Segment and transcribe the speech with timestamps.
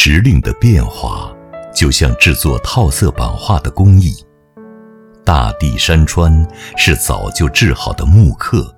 [0.00, 1.34] 时令的变化，
[1.74, 4.14] 就像制作套色版画的工艺。
[5.24, 8.72] 大地山川是早就制好的木刻，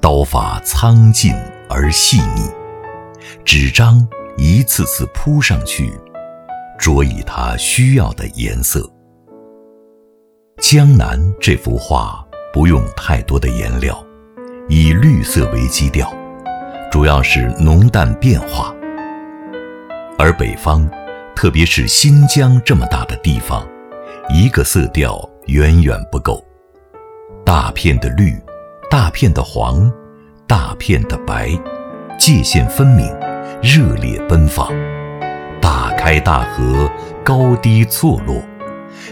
[0.00, 1.34] 刀法苍劲
[1.68, 2.48] 而细腻，
[3.44, 5.92] 纸张一次次铺上去，
[6.78, 8.88] 着以它需要的颜色。
[10.60, 14.00] 江南这幅画不用太多的颜料，
[14.68, 16.08] 以绿色为基调，
[16.88, 18.72] 主要是浓淡变化。
[20.18, 20.88] 而北方，
[21.34, 23.66] 特别是新疆这么大的地方，
[24.30, 26.44] 一个色调远远不够，
[27.44, 28.36] 大片的绿，
[28.88, 29.92] 大片的黄，
[30.46, 31.50] 大片的白，
[32.18, 33.06] 界限分明，
[33.62, 34.68] 热烈奔放，
[35.60, 36.88] 大开大合，
[37.24, 38.40] 高低错落，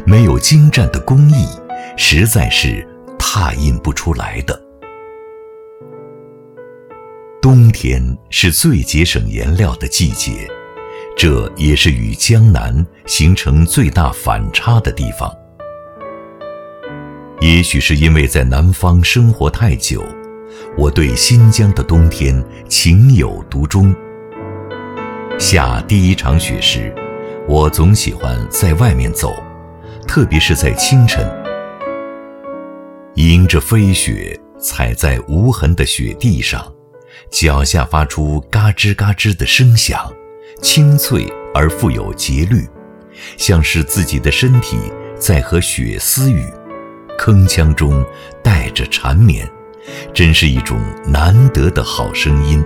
[0.05, 1.47] 没有精湛的工艺，
[1.97, 2.87] 实在是
[3.19, 4.61] 拓印不出来的。
[7.43, 10.47] 冬天是最节省颜料的季节。
[11.23, 15.31] 这也是与江南形成最大反差的地方。
[17.43, 20.03] 也许是因为在南方生活太久，
[20.79, 23.95] 我对新疆的冬天情有独钟。
[25.39, 26.91] 下第一场雪时，
[27.47, 29.35] 我总喜欢在外面走，
[30.09, 31.31] 特别是在清晨，
[33.17, 36.73] 迎着飞雪，踩在无痕的雪地上，
[37.31, 40.11] 脚下发出嘎吱嘎吱的声响。
[40.61, 42.69] 清脆而富有节律，
[43.37, 44.79] 像是自己的身体
[45.19, 46.45] 在和雪私语，
[47.19, 48.05] 铿锵中
[48.43, 49.49] 带着缠绵，
[50.13, 52.65] 真是一种难得的好声音。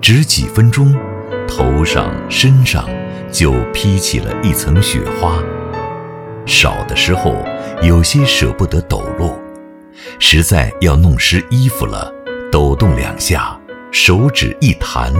[0.00, 0.94] 只几分钟，
[1.46, 2.88] 头上身上
[3.30, 5.40] 就披起了一层雪花，
[6.44, 7.36] 少的时候
[7.82, 9.40] 有些舍不得抖落，
[10.18, 12.12] 实在要弄湿衣服了，
[12.50, 13.56] 抖动两下，
[13.92, 15.14] 手指一弹，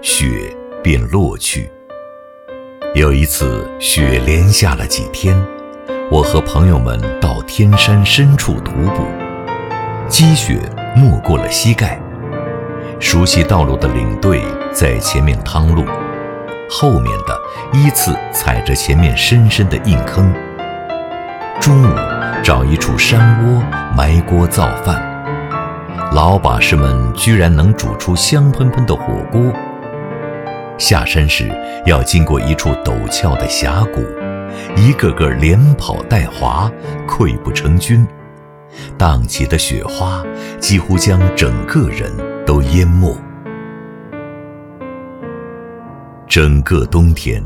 [0.00, 0.56] 雪。
[0.82, 1.70] 便落去。
[2.94, 5.34] 有一次雪连下了几天，
[6.10, 9.04] 我和朋友们到天山深处徒步，
[10.08, 10.60] 积雪
[10.96, 11.98] 没过了膝盖。
[13.00, 15.84] 熟悉道路的领队在前面趟路，
[16.68, 17.36] 后面的
[17.72, 20.32] 依次踩着前面深深的硬坑。
[21.60, 21.96] 中午
[22.42, 23.62] 找一处山窝
[23.96, 25.00] 埋锅造饭，
[26.12, 29.40] 老把式们居然能煮出香喷喷的火锅。
[30.82, 31.48] 下山时
[31.86, 34.02] 要经过一处陡峭的峡谷，
[34.76, 36.68] 一个个连跑带滑，
[37.06, 38.04] 溃不成军。
[38.98, 40.24] 荡起的雪花
[40.58, 42.10] 几乎将整个人
[42.44, 43.16] 都淹没。
[46.26, 47.40] 整个冬天，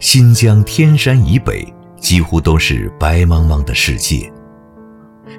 [0.00, 4.32] 新疆天山以北几乎都是白茫茫的世界。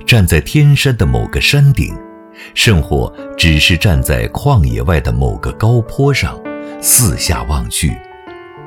[0.06, 1.98] 站在天山的某个山顶，
[2.54, 6.40] 甚或只是站在旷野外的某个高坡上。
[6.82, 7.98] 四下望去，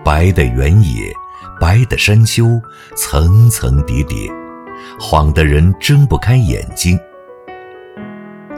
[0.05, 1.11] 白的原野，
[1.59, 2.61] 白的山丘，
[2.95, 4.31] 层层叠叠，
[5.00, 6.99] 晃得人睁不开眼睛。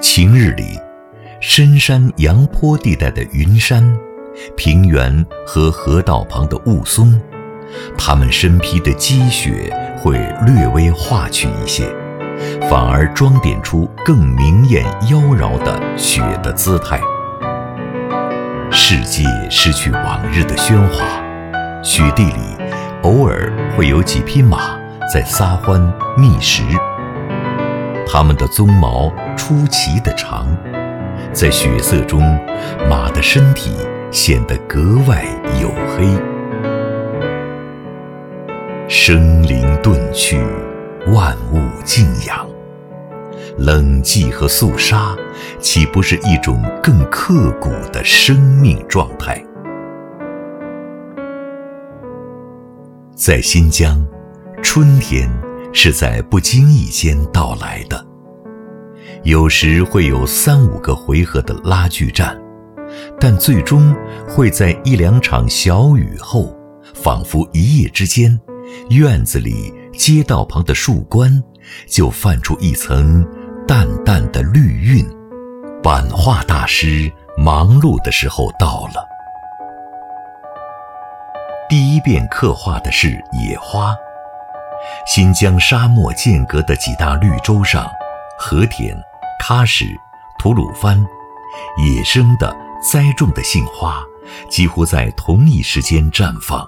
[0.01, 0.77] 晴日里，
[1.41, 3.97] 深山阳坡地带的云山、
[4.57, 7.17] 平原和河道旁的雾凇，
[7.97, 11.87] 它们身披的积雪会略微化去一些，
[12.69, 17.01] 反而装点出更明艳妖娆的雪的姿态。
[18.77, 21.05] 世界失去往日的喧哗，
[21.81, 22.41] 雪地里
[23.03, 24.77] 偶尔会有几匹马
[25.13, 25.81] 在撒欢
[26.19, 26.65] 觅食。
[28.05, 30.49] 它们的鬃毛出奇的长，
[31.33, 32.21] 在雪色中，
[32.91, 33.71] 马的身体
[34.11, 35.25] 显得格外
[35.61, 36.21] 黝黑。
[38.89, 40.45] 生灵遁去，
[41.07, 42.54] 万物静养。
[43.57, 45.17] 冷寂和肃杀，
[45.61, 49.43] 岂不是一种更刻骨的生命状态？
[53.15, 54.05] 在新疆，
[54.61, 55.31] 春天
[55.73, 58.05] 是在不经意间到来的，
[59.23, 62.37] 有时会有三五个回合的拉锯战，
[63.21, 63.95] 但最终
[64.29, 66.53] 会在一两场小雨后，
[66.93, 68.39] 仿佛一夜之间，
[68.91, 71.41] 院子里、街道旁的树冠
[71.87, 73.25] 就泛出一层。
[73.67, 75.07] 淡淡的绿韵，
[75.83, 79.09] 版画大师忙碌的时候到了。
[81.67, 83.97] 第一遍刻画的是野花。
[85.07, 87.91] 新疆沙漠间隔的几大绿洲上，
[88.39, 88.95] 和田、
[89.43, 89.87] 喀什、
[90.39, 91.03] 吐鲁番，
[91.79, 94.03] 野生的栽种的杏花，
[94.51, 96.67] 几乎在同一时间绽放。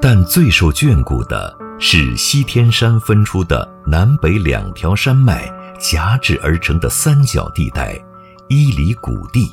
[0.00, 1.56] 但最受眷顾的。
[1.84, 8.00] 是西天山分出的南北两条山脉夹制而成的三角地带——
[8.48, 9.52] 伊犁谷地。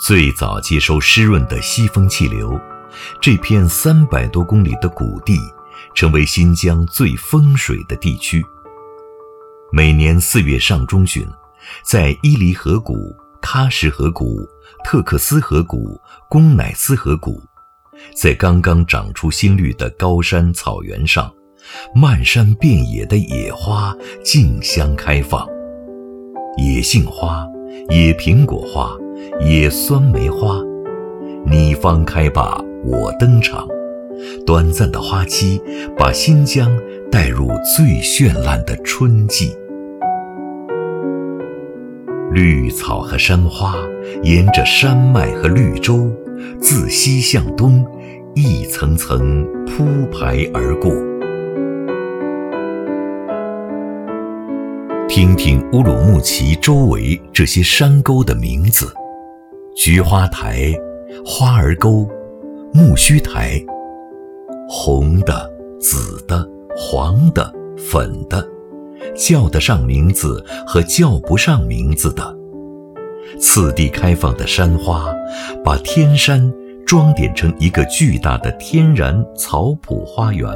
[0.00, 2.56] 最早接收湿润的西风气流，
[3.20, 5.36] 这片三百多公里的谷地，
[5.96, 8.46] 成为新疆最风水的地区。
[9.72, 11.28] 每年四月上中旬，
[11.82, 13.12] 在伊犁河谷、
[13.42, 14.48] 喀什河谷、
[14.84, 17.42] 特克斯河谷、贡乃斯河谷，
[18.14, 21.32] 在刚刚长出新绿的高山草原上，
[21.94, 25.46] 漫山遍野的野花竞相开放，
[26.56, 27.46] 野杏花、
[27.88, 28.96] 野苹果花。
[29.40, 30.60] 野酸梅花，
[31.46, 33.66] 你方开罢我登场。
[34.46, 35.60] 短暂的花期，
[35.96, 36.70] 把新疆
[37.10, 39.56] 带入最绚烂的春季。
[42.32, 43.74] 绿草和山花
[44.22, 46.12] 沿着山脉和绿洲，
[46.60, 47.84] 自西向东，
[48.34, 50.90] 一层层铺排而过。
[55.08, 58.92] 听听乌鲁木齐周围这些山沟的名字。
[59.76, 60.72] 菊花台、
[61.24, 62.08] 花儿沟、
[62.72, 63.60] 木须台，
[64.68, 65.48] 红的、
[65.80, 68.44] 紫的、黄的、粉的，
[69.16, 72.36] 叫得上名字和叫不上名字的。
[73.38, 75.12] 次第开放的山花，
[75.64, 76.52] 把天山
[76.86, 80.48] 装点成一个巨大的天然草圃花园。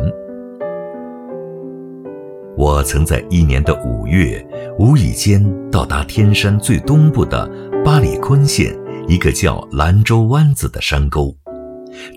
[2.56, 4.44] 我曾在一年的五月，
[4.78, 7.48] 无意间到达天山最东部的
[7.84, 8.76] 巴里坤县。
[9.06, 11.34] 一个叫兰州湾子的山沟，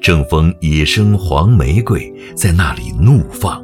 [0.02, 3.64] 正逢野生黄玫瑰在那里怒放，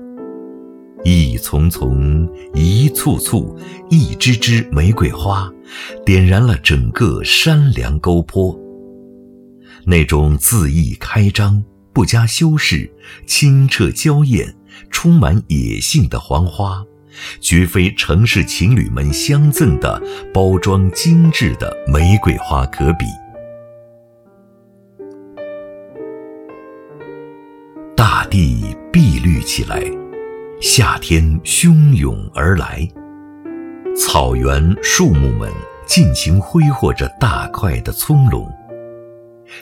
[1.09, 3.57] 一丛丛、一簇簇、
[3.89, 5.49] 一枝枝玫瑰花，
[6.05, 8.53] 点燃了整个山梁沟坡。
[9.85, 11.63] 那种恣意开张、
[11.93, 12.91] 不加修饰、
[13.25, 14.53] 清澈娇艳、
[14.91, 16.83] 充满野性的黄花。
[17.39, 20.03] 绝非城市情侣们相赠的
[20.33, 23.05] 包装精致的玫瑰花可比。
[27.95, 29.81] 大地碧绿起来，
[30.59, 32.87] 夏天汹涌而来，
[33.95, 35.51] 草原树木们
[35.85, 38.47] 尽情挥霍着大块的葱茏。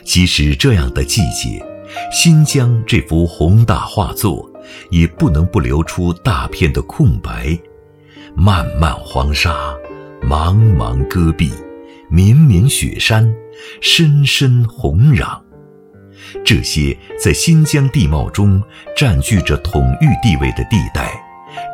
[0.04, 1.62] 即使这样的季节，
[2.10, 4.50] 新疆这幅宏大画作。
[4.90, 7.56] 也不能不留出大片的空白，
[8.34, 9.54] 漫漫黄沙，
[10.20, 11.52] 茫茫戈壁，
[12.08, 13.32] 绵绵雪山，
[13.80, 15.40] 深深红壤，
[16.44, 18.62] 这些在新疆地貌中
[18.96, 21.12] 占据着统御地位的地带，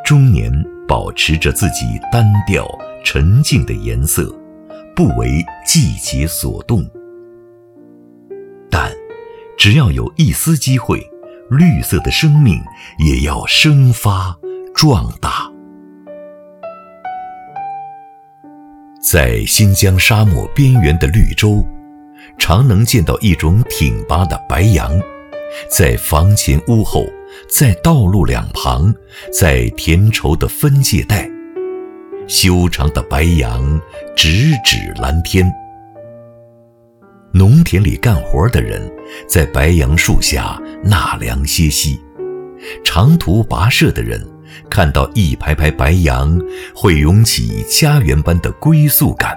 [0.04, 0.52] 终年
[0.86, 2.66] 保持着自己单调
[3.04, 4.34] 沉静的颜色，
[4.94, 6.84] 不为季节所动。
[8.70, 8.90] 但，
[9.56, 11.12] 只要有一丝机会。
[11.50, 12.58] 绿色的生命
[12.98, 14.34] 也要生发
[14.74, 15.52] 壮大。
[19.02, 21.62] 在新疆沙漠边缘的绿洲，
[22.38, 25.00] 常能见到一种挺拔的白杨，
[25.70, 27.04] 在房前屋后，
[27.48, 28.92] 在道路两旁，
[29.32, 31.30] 在田畴的分界带，
[32.26, 33.80] 修长的白杨
[34.16, 35.50] 直指蓝天。
[37.34, 38.90] 农田里干活的人，
[39.26, 41.98] 在白杨树下纳凉歇息；
[42.84, 44.22] 长途跋涉的人，
[44.68, 46.38] 看到一排排白杨，
[46.74, 49.34] 会涌起家园般的归宿感。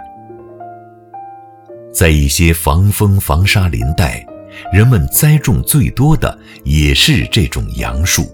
[1.96, 4.22] 在一些防风防沙林带，
[4.74, 8.30] 人们栽种最多的也是这种杨树。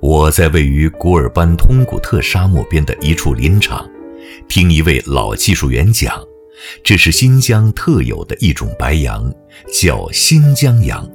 [0.00, 3.88] 我在位于古尔班通古特沙漠边的一处林场，
[4.48, 6.20] 听一位老技术员讲。
[6.82, 9.32] 这是新疆特有的一种白杨，
[9.72, 11.08] 叫新疆杨。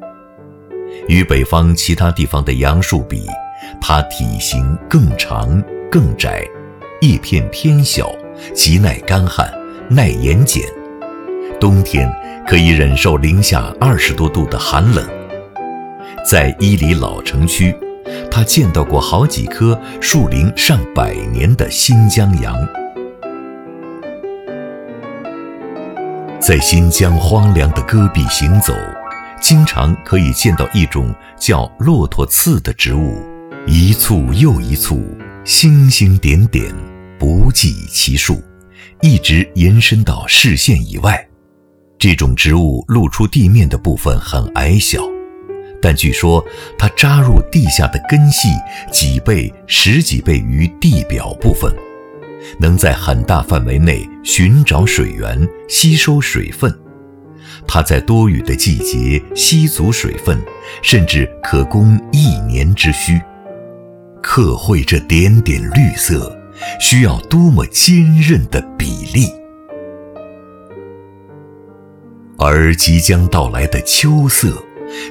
[1.10, 3.26] 与北方其他地方的杨树比，
[3.82, 5.62] 它体型更长、
[5.92, 6.46] 更窄，
[7.02, 8.10] 叶片偏小，
[8.54, 9.50] 极耐干旱、
[9.90, 10.62] 耐盐碱，
[11.62, 12.12] 冬天
[12.46, 15.08] 可以忍受零下二十多度的寒冷。
[16.30, 17.74] 在伊犁老城区，
[18.30, 22.54] 他见到过好几棵树龄上百年的新疆杨。
[26.38, 28.74] 在新疆荒凉的戈壁行走，
[29.40, 33.22] 经常可以见到一种叫骆驼刺的植物，
[33.66, 35.02] 一簇又一簇，
[35.46, 36.66] 星星点点，
[37.18, 38.42] 不计其数，
[39.02, 41.28] 一直延伸到视线以外。
[42.00, 45.02] 这种植物露出地面的部分很矮小，
[45.82, 46.46] 但据说
[46.78, 48.50] 它扎入地下的根系
[48.92, 51.74] 几倍、十几倍于地表部分。
[52.60, 56.74] 能在很大范围内寻找水源、吸收水分，
[57.68, 60.40] 它在多雨的季节吸足水分，
[60.84, 63.20] 甚至可供一年之需。
[64.22, 66.37] 刻绘这点点绿色，
[66.80, 69.28] 需要多么坚韧的比例！
[72.40, 74.64] 而即将到来的秋色，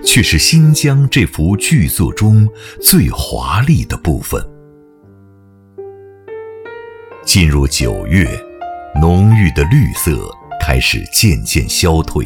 [0.04, 2.48] 却是新疆这幅巨作中
[2.80, 4.40] 最华丽的部分。
[7.24, 8.28] 进入九月，
[9.00, 12.24] 浓郁的绿色开始渐渐消退，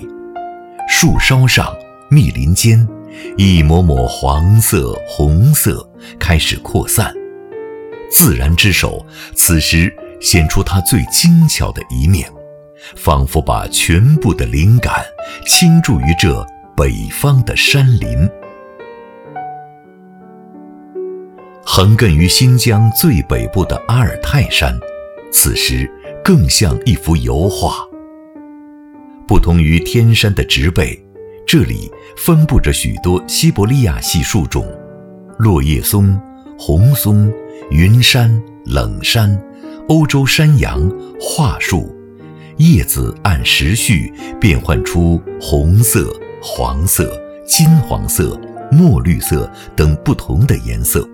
[0.86, 1.74] 树梢上、
[2.10, 2.86] 密林间，
[3.38, 7.12] 一抹抹黄色、红色开始扩散。
[8.10, 12.30] 自然之手此时显出它最精巧的一面。
[12.96, 15.04] 仿佛把全部的灵感
[15.46, 18.28] 倾注于这北方的山林。
[21.62, 24.74] 横亘于新疆最北部的阿尔泰山，
[25.30, 25.88] 此时
[26.24, 27.86] 更像一幅油画。
[29.28, 30.98] 不同于天山的植被，
[31.46, 34.66] 这里分布着许多西伯利亚系树种：
[35.38, 36.18] 落叶松、
[36.58, 37.30] 红松、
[37.70, 39.40] 云杉、冷杉、
[39.88, 40.90] 欧洲山杨、
[41.20, 41.94] 桦树。
[42.56, 47.10] 叶子按时序变换出红色、黄色、
[47.46, 48.38] 金黄色、
[48.70, 51.08] 墨绿色等不同的颜色。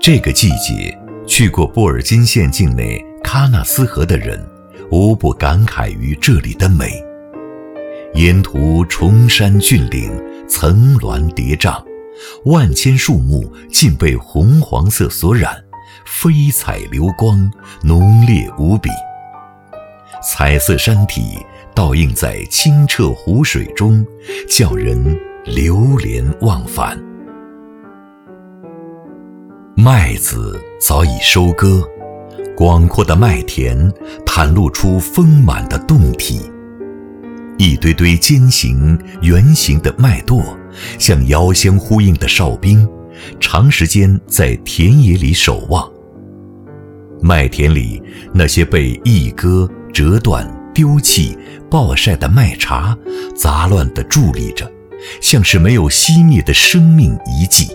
[0.00, 0.96] 这个季节
[1.28, 4.44] 去过布尔津县境内喀纳斯河的人，
[4.90, 7.00] 无不感慨于这里的美。
[8.14, 10.10] 沿途崇山峻岭，
[10.48, 11.80] 层峦叠嶂，
[12.44, 15.64] 万千树木尽被红黄色所染，
[16.04, 17.50] 飞彩流光，
[17.82, 18.90] 浓烈无比。
[20.22, 21.38] 彩色山体
[21.74, 24.04] 倒映在清澈湖水中，
[24.48, 26.98] 叫人流连忘返。
[29.76, 31.82] 麦子早已收割，
[32.56, 33.92] 广阔的麦田
[34.24, 36.50] 袒露出丰满的胴体，
[37.58, 40.42] 一堆堆尖形、圆形的麦垛，
[40.98, 42.88] 像遥相呼应的哨兵，
[43.40, 45.90] 长时间在田野里守望。
[47.20, 48.02] 麦田里
[48.32, 49.68] 那些被一割。
[49.92, 51.38] 折断、丢弃、
[51.70, 52.94] 暴晒的麦茬，
[53.34, 54.70] 杂乱地伫立着，
[55.22, 57.74] 像是没有熄灭的生命遗迹。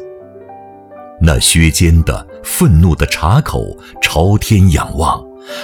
[1.20, 5.20] 那削尖的、愤怒的茬口朝天仰望，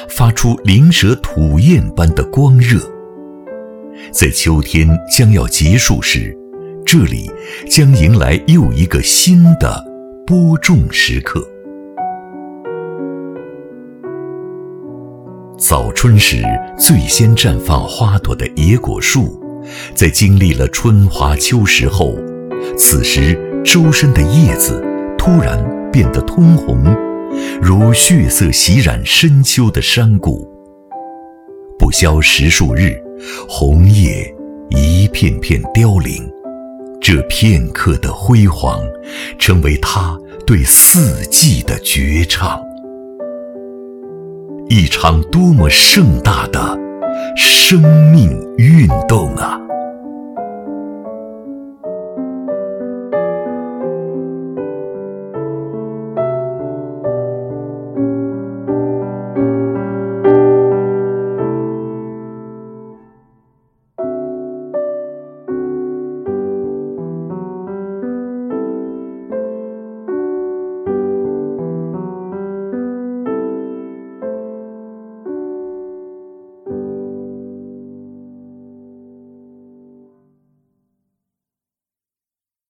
[0.09, 2.79] 发出灵蛇吐焰般的光热。
[4.11, 6.35] 在秋天将要结束时，
[6.87, 7.29] 这里
[7.69, 9.85] 将迎来又一个新的
[10.25, 11.45] 播种时刻。
[15.57, 16.41] 早春时
[16.79, 19.37] 最先绽放花朵的野果树，
[19.93, 22.15] 在经历了春华秋实后，
[22.77, 24.81] 此时周身的叶子
[25.17, 26.85] 突然变得通红，
[27.61, 30.49] 如血色袭染深秋的山谷。
[31.77, 32.95] 不消十数日，
[33.45, 34.33] 红叶
[34.69, 36.25] 一片片凋零，
[37.09, 38.81] 这片刻的辉煌，
[39.39, 42.61] 成为他对四季的绝唱。
[44.67, 46.77] 一场多么盛大的
[47.37, 49.57] 生命运动啊！